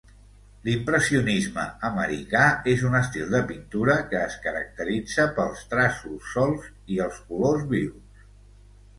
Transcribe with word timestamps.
L'impressionisme 0.67 1.65
americà 1.89 2.45
és 2.71 2.85
un 2.87 2.95
estil 2.99 3.27
de 3.33 3.41
pintura 3.51 3.97
que 4.13 4.21
es 4.29 4.37
caracteritza 4.45 5.27
pels 5.35 5.61
traços 5.75 6.31
solts 6.37 6.65
i 6.97 6.99
els 7.09 7.21
colors 7.29 7.69
vius. 7.75 8.25